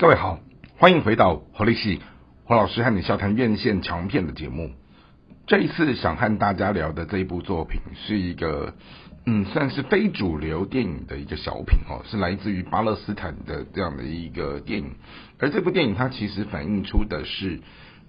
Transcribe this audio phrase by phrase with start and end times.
[0.00, 0.40] 各位好，
[0.78, 2.00] 欢迎回到活力系
[2.44, 4.70] 黄老师和你笑谈院线强片的节目。
[5.46, 8.72] 这一次想和大家聊的这一部作品是一个，
[9.26, 14.92] 嗯，算是非主流电影的一个小品哦，是来自于巴勒斯坦的这样的一个电影。
[15.38, 17.60] 而这部电影它其实反映出的是，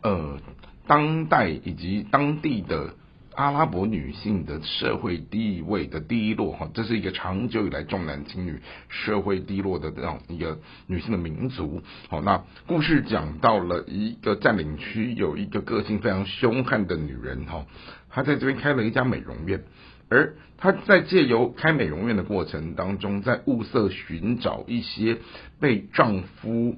[0.02, 0.40] 呃，
[0.88, 2.94] 当代以及当地的。
[3.36, 8.60] 阿拉伯女性的社会地位的低落，哈，这是一个长久以来重男轻女、
[8.90, 11.82] 社会低落的这样一个女性的民族。
[12.10, 17.66] 好，那故事讲到了一个占领区有一个个性非常凶悍的女人，哈，
[18.10, 19.64] 她在这边开了一家美容院，
[20.10, 25.18] 而她在借由开美容院的过程当中，在物色寻找一些
[25.60, 26.76] 被丈夫。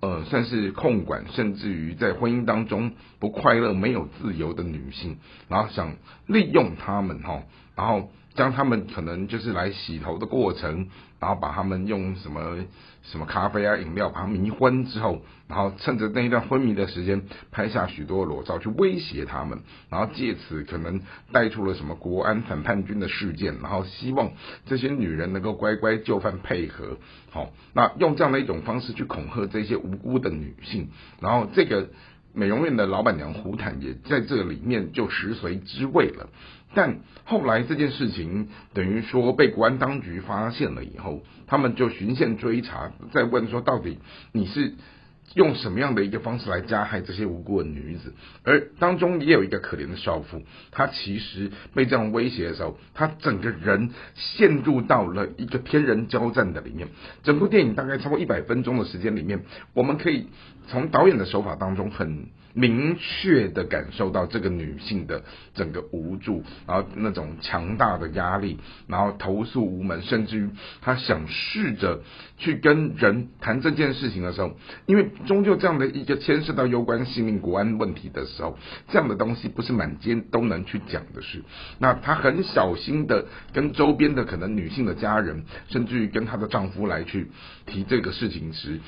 [0.00, 7.42] 呃，算是控管，甚至于在婚姻当中不快乐、没有自由的女性，然后想利用她们哈，
[7.74, 8.10] 然后。
[8.38, 10.88] 将他们可能就是来洗头的过程，
[11.18, 12.58] 然后把他们用什么
[13.02, 19.58] 什么咖啡啊饮料把他迷昏之后，然后趁着那一段昏迷的时间拍下许多裸照去威胁他们，
[19.90, 21.00] 然后借此可能
[21.32, 24.30] 带出了什么国安反叛军的事件，然后希望
[24.66, 26.96] 这些女人能够乖乖就范配合，
[27.32, 31.88] 好，那用这样的一种方式去恐吓这些无辜的女性，然后这个。
[32.34, 36.28] 美容院的老板娘胡坦也在这里面就食髓知味了，
[36.74, 43.98] 但后来这件事情等于说被国安当局发现了以后，他们就循线追查，在问说到底
[44.32, 44.74] 你是。
[45.34, 48.14] 用什么样的一个方式来加害这些无辜的女子？
[48.44, 56.88] 而当中也有一个可怜的少妇，她其实被这样威胁的时候，她整个人陷入到了一个天人交战的里面。
[57.24, 59.44] 整部电影大概超过一百分钟的时间里面，
[59.74, 60.28] 我们可以
[60.68, 62.28] 从导演的手法当中很。
[62.58, 65.22] 明确的感受到这个女性的
[65.54, 70.50] 整个无助，然后那种强大的压力，然后投诉无门，甚至于
[70.80, 72.02] 她想试着
[72.36, 74.56] 去跟人谈这件事情的时候，
[74.86, 81.44] 因为终究这样的一个牵涉到攸关性命、国安问题的时候，这样的东西不是满街都能去讲的事。
[81.78, 87.28] 那她很小心的跟周边的可能女性的家人，甚至于跟她的丈夫来去
[87.66, 88.80] 提这个事情时，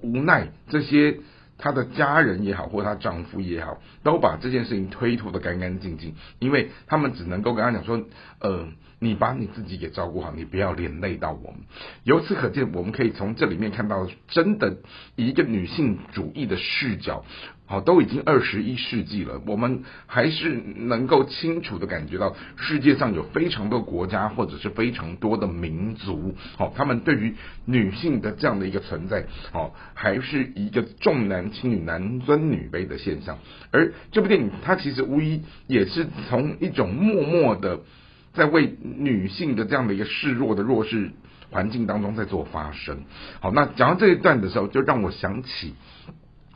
[0.00, 1.20] 无奈这些。
[1.58, 8.02] 她的家人也好，或她丈夫也好，都把这件事情推脱的干干净净，因为他们只能够跟她讲说，
[8.40, 8.68] 呃，
[8.98, 11.60] 你把你自己给照顾好，你不要连累到我们。
[12.04, 14.78] 由此可见，我们可以从这里面看到，真的
[15.16, 17.24] 以一个女性主义的视角。
[17.72, 27.34] 好，都已经二十一世纪了，我们还是能够清楚的感觉到，世界上有非常多国家或者是非常多的民族，好，他们对于
[27.64, 33.38] 女性的这样的一个存在，好，还是一个重男轻女、男尊女卑的现象。
[33.70, 37.80] 而这部电影，它其实无疑也是从一种默默的
[38.34, 41.10] 在为女性的这样的一个示弱的弱势
[41.48, 43.04] 环境当中在做发声。
[43.40, 45.72] 好，那讲到这一段的时候，就让我想起。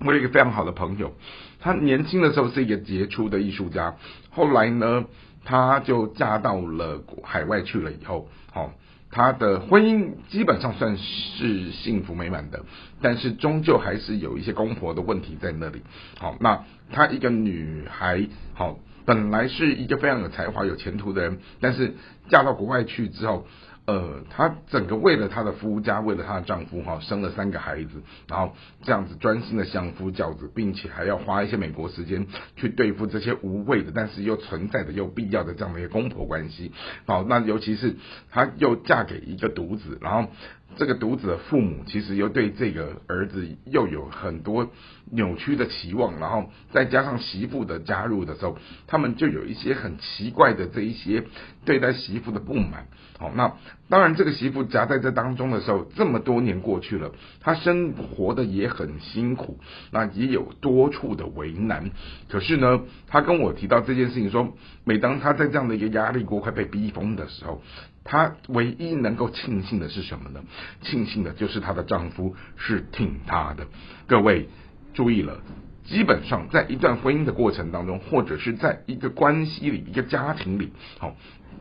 [0.01, 1.15] 我有一个非常好的朋友，
[1.59, 3.97] 她年轻的时候是一个杰出的艺术家，
[4.31, 5.07] 后来呢，
[5.45, 8.73] 她就嫁到了海外去了以后，好，
[9.11, 12.65] 她的婚姻基本上算是幸福美满的，
[13.01, 15.81] 但是终究还是有一些公婆的问题在那里。
[16.19, 21.95] 好，那她一个女孩，好，本来是一个非常有才华、有前途的人，但是
[22.29, 23.47] 嫁到国外去之后。
[23.87, 32.27] 呃，她整个为了她的夫家，为了她的丈夫哈，生了三个孩子，然后这样子专心的相夫教子，并且还要花一些美国时间
[32.57, 36.73] 去对付这些无谓的，但是又存在的又必要的这样的一个公婆关系。
[37.07, 37.95] 好，那尤其是
[38.31, 40.31] 她又嫁给一个独子，然后。
[40.77, 44.71] 这个独子的父母其实又对这个儿子又有很多
[45.11, 51.25] 扭曲的期望，然后再加上媳妇的加入的时候，他们就有一些很奇怪的这一些
[51.65, 52.87] 对待媳妇的不满。
[53.19, 53.57] 好，那
[53.89, 59.59] 当然这个媳妇夹在这当中的时候，这么多年过去了，她生活的也很辛苦，
[59.91, 61.91] 那也有多处的为难。
[62.29, 67.63] 可是呢，她跟我提到这件事情，说每当她在这样的一个压力锅快被逼疯的时候。
[68.09, 70.41] 她唯一能够庆幸的是什么呢？
[70.83, 73.67] 庆幸的就是她的丈夫是挺她的。
[74.07, 74.49] 各位
[74.95, 75.41] 注意了，
[75.85, 81.17] 基本上在一段婚姻的过程当中，或者是在一个关系里、一个家庭里，好，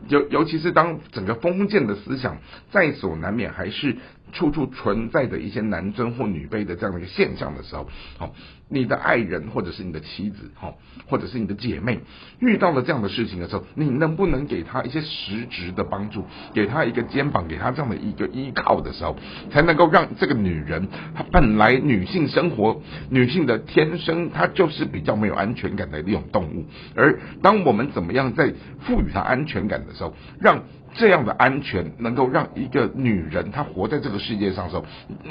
[0.07, 2.37] 尤尤其是当整个封建的思想
[2.71, 3.97] 在所难免，还是。
[4.35, 7.87] 处处存在着一些男尊或女卑的这样的一个现象的时候，
[8.17, 8.33] 好，
[8.69, 10.77] 你的爱人或者是你的妻子，好，
[11.07, 12.01] 或者是你的姐妹，
[12.39, 19.15] 遇到了这样的事情的时候，你能不能给他一些实质的帮助，给他一个肩膀，给他这样的一个依靠的时候，
[19.49, 30.63] 才能够让这个女人，她本来女性生活，女性的天生，她就是比较没有安全感的一种动物，而当我们怎么样在赋予她安全感的时候，让
[30.95, 34.85] 这样的安全能够让一个女人她活在这个世界上的时候，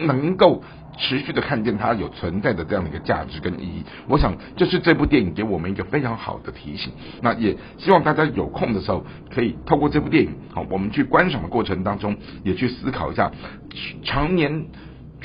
[0.07, 0.63] 能够
[0.99, 3.83] 持续的看见她有存在的这样的一个价值跟意义。
[4.07, 6.93] 我想这是这部电影给我们一个非常好的提醒。
[7.23, 13.33] 那也希望大家有空的时候可以透过这部电影，好，我们去观赏的过程当中，也去思考一下
[14.05, 14.67] 常年。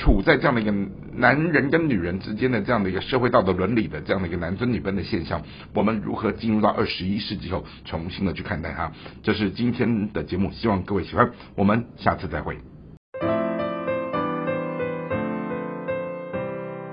[0.00, 0.72] 处在这样的一个
[1.14, 5.42] 男人跟女人之间的这样的一个社会道德伦理的这样的一个男尊女卑的现象，
[5.74, 8.90] 我们如何进入到二十一世纪后重新的去看待它？
[9.22, 12.56] 这是今天的节目，希望各位喜欢，我们下次再会。